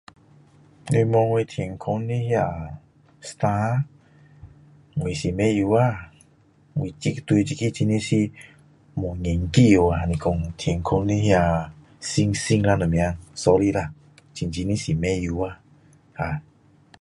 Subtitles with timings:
[0.87, 2.29] 你问我天空的我
[3.21, 3.41] 是不
[5.13, 5.43] 知道
[5.77, 6.11] 呀
[6.73, 6.87] 我
[7.27, 8.15] 对这个真的是
[8.95, 11.13] 没有研究你说天空的
[11.99, 13.93] 星星呀什么的 sorry 啦
[14.33, 15.09] 真真的是不知
[16.17, 16.41] 道呀